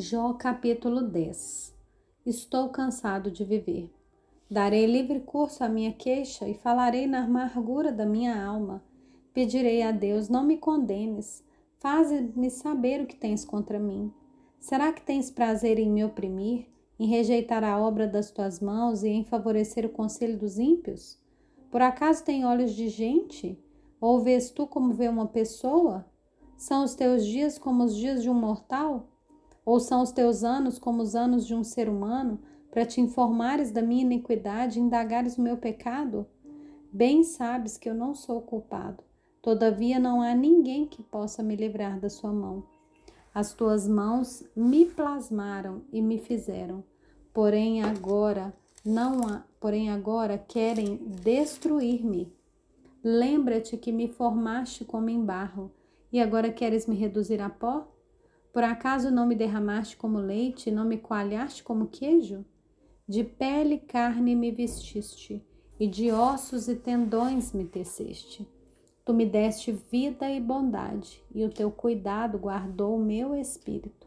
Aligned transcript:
Jó 0.00 0.32
capítulo 0.34 1.02
10 1.02 1.74
Estou 2.24 2.68
cansado 2.68 3.32
de 3.32 3.42
viver. 3.42 3.92
Darei 4.48 4.86
livre 4.86 5.18
curso 5.18 5.64
à 5.64 5.68
minha 5.68 5.92
queixa 5.92 6.48
e 6.48 6.54
falarei 6.54 7.08
na 7.08 7.24
amargura 7.24 7.90
da 7.90 8.06
minha 8.06 8.40
alma. 8.46 8.80
Pedirei 9.34 9.82
a 9.82 9.90
Deus: 9.90 10.28
não 10.28 10.44
me 10.44 10.56
condenes. 10.56 11.42
Faze-me 11.80 12.48
saber 12.48 13.00
o 13.00 13.06
que 13.08 13.16
tens 13.16 13.44
contra 13.44 13.80
mim. 13.80 14.12
Será 14.60 14.92
que 14.92 15.02
tens 15.02 15.32
prazer 15.32 15.80
em 15.80 15.90
me 15.90 16.04
oprimir, 16.04 16.68
em 16.96 17.08
rejeitar 17.08 17.64
a 17.64 17.76
obra 17.76 18.06
das 18.06 18.30
tuas 18.30 18.60
mãos 18.60 19.02
e 19.02 19.08
em 19.08 19.24
favorecer 19.24 19.84
o 19.84 19.90
conselho 19.90 20.38
dos 20.38 20.60
ímpios? 20.60 21.18
Por 21.72 21.82
acaso 21.82 22.24
tem 22.24 22.46
olhos 22.46 22.72
de 22.72 22.88
gente? 22.88 23.58
Ou 24.00 24.20
vês 24.20 24.48
tu 24.48 24.64
como 24.64 24.94
vê 24.94 25.08
uma 25.08 25.26
pessoa? 25.26 26.06
São 26.56 26.84
os 26.84 26.94
teus 26.94 27.26
dias 27.26 27.58
como 27.58 27.82
os 27.82 27.96
dias 27.96 28.22
de 28.22 28.30
um 28.30 28.34
mortal? 28.34 29.08
Ou 29.68 29.78
são 29.78 30.00
os 30.00 30.10
teus 30.10 30.44
anos 30.44 30.78
como 30.78 31.02
os 31.02 31.14
anos 31.14 31.46
de 31.46 31.54
um 31.54 31.62
ser 31.62 31.90
humano, 31.90 32.40
para 32.70 32.86
te 32.86 33.02
informares 33.02 33.70
da 33.70 33.82
minha 33.82 34.00
iniquidade 34.00 34.78
e 34.78 34.82
indagares 34.82 35.36
o 35.36 35.42
meu 35.42 35.58
pecado? 35.58 36.26
Bem 36.90 37.22
sabes 37.22 37.76
que 37.76 37.86
eu 37.86 37.92
não 37.92 38.14
sou 38.14 38.40
culpado. 38.40 39.04
Todavia 39.42 39.98
não 39.98 40.22
há 40.22 40.34
ninguém 40.34 40.86
que 40.86 41.02
possa 41.02 41.42
me 41.42 41.54
livrar 41.54 42.00
da 42.00 42.08
sua 42.08 42.32
mão. 42.32 42.64
As 43.34 43.52
tuas 43.52 43.86
mãos 43.86 44.42
me 44.56 44.86
plasmaram 44.86 45.82
e 45.92 46.00
me 46.00 46.16
fizeram. 46.16 46.82
Porém 47.34 47.82
agora 47.82 48.54
não 48.82 49.28
há, 49.28 49.44
porém 49.60 49.90
agora 49.90 50.38
querem 50.38 50.96
destruir-me. 50.96 52.32
Lembra-te 53.04 53.76
que 53.76 53.92
me 53.92 54.08
formaste 54.08 54.82
como 54.82 55.10
em 55.10 55.22
barro 55.22 55.70
e 56.10 56.18
agora 56.18 56.50
queres 56.50 56.86
me 56.86 56.96
reduzir 56.96 57.42
a 57.42 57.50
pó? 57.50 57.86
Por 58.52 58.64
acaso 58.64 59.10
não 59.10 59.26
me 59.26 59.34
derramaste 59.34 59.96
como 59.96 60.18
leite, 60.18 60.70
não 60.70 60.84
me 60.84 60.96
coalhaste 60.96 61.62
como 61.62 61.88
queijo? 61.88 62.44
De 63.06 63.22
pele 63.22 63.74
e 63.74 63.78
carne 63.78 64.34
me 64.34 64.50
vestiste, 64.50 65.44
e 65.78 65.86
de 65.86 66.10
ossos 66.10 66.68
e 66.68 66.74
tendões 66.74 67.52
me 67.52 67.64
teceste. 67.64 68.48
Tu 69.04 69.14
me 69.14 69.24
deste 69.24 69.72
vida 69.72 70.30
e 70.30 70.40
bondade, 70.40 71.22
e 71.34 71.44
o 71.44 71.50
teu 71.50 71.70
cuidado 71.70 72.38
guardou 72.38 72.96
o 72.96 73.02
meu 73.02 73.34
espírito. 73.34 74.06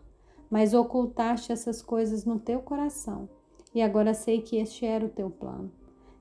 Mas 0.49 0.73
ocultaste 0.73 1.51
essas 1.51 1.81
coisas 1.81 2.25
no 2.25 2.39
teu 2.39 2.61
coração, 2.61 3.29
e 3.73 3.81
agora 3.81 4.13
sei 4.13 4.41
que 4.41 4.57
este 4.57 4.85
era 4.85 5.05
o 5.05 5.09
teu 5.09 5.29
plano. 5.29 5.71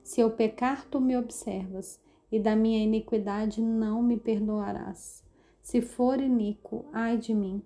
Se 0.03 0.21
eu 0.21 0.31
pecar, 0.31 0.85
tu 0.85 1.01
me 1.01 1.17
observas, 1.17 1.99
e 2.31 2.39
da 2.39 2.55
minha 2.55 2.83
iniquidade 2.83 3.61
não 3.61 4.01
me 4.01 4.17
perdoarás. 4.17 5.23
Se 5.61 5.81
for 5.81 6.19
iníquo, 6.19 6.85
ai 6.93 7.17
de 7.17 7.33
mim 7.33 7.61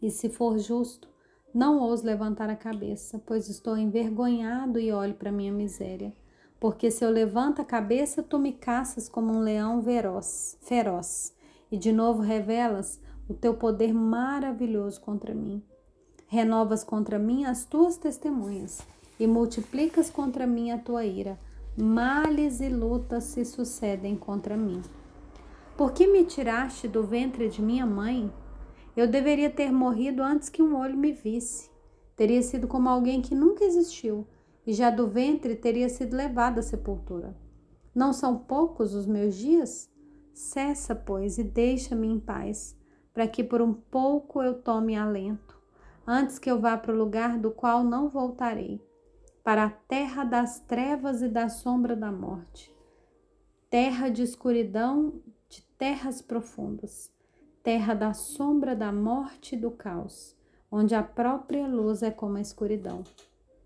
e 0.00 0.10
se 0.10 0.28
for 0.28 0.58
justo, 0.58 1.08
não 1.54 1.78
ouso 1.78 2.04
levantar 2.04 2.50
a 2.50 2.56
cabeça, 2.56 3.20
pois 3.24 3.48
estou 3.48 3.76
envergonhado 3.76 4.78
e 4.78 4.92
olho 4.92 5.14
para 5.14 5.32
minha 5.32 5.52
miséria. 5.52 6.12
Porque 6.60 6.90
se 6.90 7.04
eu 7.04 7.10
levanto 7.10 7.60
a 7.60 7.64
cabeça, 7.64 8.22
tu 8.22 8.38
me 8.38 8.52
caças 8.52 9.08
como 9.08 9.32
um 9.32 9.40
leão 9.40 9.82
feroz, 9.82 10.58
feroz, 10.60 11.34
e 11.70 11.76
de 11.76 11.92
novo 11.92 12.22
revelas 12.22 13.00
o 13.28 13.34
teu 13.34 13.54
poder 13.54 13.92
maravilhoso 13.92 15.00
contra 15.00 15.34
mim. 15.34 15.62
Renovas 16.26 16.82
contra 16.82 17.18
mim 17.18 17.44
as 17.44 17.64
tuas 17.64 17.96
testemunhas 17.96 18.80
e 19.18 19.26
multiplicas 19.26 20.10
contra 20.10 20.46
mim 20.46 20.70
a 20.70 20.78
tua 20.78 21.04
ira. 21.04 21.38
Males 21.76 22.60
e 22.60 22.68
lutas 22.68 23.24
se 23.24 23.44
sucedem 23.44 24.16
contra 24.16 24.56
mim. 24.56 24.82
Por 25.76 25.92
que 25.92 26.06
me 26.06 26.24
tiraste 26.24 26.88
do 26.88 27.02
ventre 27.02 27.48
de 27.48 27.60
minha 27.60 27.84
mãe? 27.84 28.32
Eu 28.96 29.06
deveria 29.06 29.50
ter 29.50 29.70
morrido 29.70 30.22
antes 30.22 30.48
que 30.48 30.62
um 30.62 30.74
olho 30.74 30.96
me 30.96 31.12
visse. 31.12 31.70
Teria 32.16 32.40
sido 32.40 32.66
como 32.66 32.88
alguém 32.88 33.20
que 33.20 33.34
nunca 33.34 33.62
existiu, 33.62 34.26
e 34.66 34.72
já 34.72 34.88
do 34.88 35.06
ventre 35.06 35.54
teria 35.54 35.86
sido 35.90 36.16
levado 36.16 36.60
à 36.60 36.62
sepultura. 36.62 37.36
Não 37.94 38.14
são 38.14 38.38
poucos 38.38 38.94
os 38.94 39.06
meus 39.06 39.34
dias? 39.34 39.90
Cessa, 40.32 40.94
pois, 40.94 41.36
e 41.36 41.44
deixa-me 41.44 42.08
em 42.08 42.18
paz, 42.18 42.74
para 43.12 43.28
que 43.28 43.44
por 43.44 43.60
um 43.60 43.74
pouco 43.74 44.42
eu 44.42 44.62
tome 44.62 44.96
alento, 44.96 45.60
antes 46.06 46.38
que 46.38 46.50
eu 46.50 46.58
vá 46.58 46.74
para 46.78 46.94
o 46.94 46.98
lugar 46.98 47.38
do 47.38 47.50
qual 47.50 47.84
não 47.84 48.08
voltarei, 48.08 48.80
para 49.44 49.64
a 49.64 49.70
terra 49.70 50.24
das 50.24 50.58
trevas 50.60 51.20
e 51.20 51.28
da 51.28 51.50
sombra 51.50 51.94
da 51.94 52.10
morte, 52.10 52.74
terra 53.68 54.08
de 54.08 54.22
escuridão, 54.22 55.20
de 55.48 55.62
terras 55.78 56.22
profundas 56.22 57.14
terra 57.66 57.94
da 57.94 58.14
sombra 58.14 58.76
da 58.76 58.92
morte 58.92 59.56
e 59.56 59.58
do 59.58 59.72
caos, 59.72 60.36
onde 60.70 60.94
a 60.94 61.02
própria 61.02 61.66
luz 61.66 62.00
é 62.00 62.12
como 62.12 62.36
a 62.36 62.40
escuridão. 62.40 63.02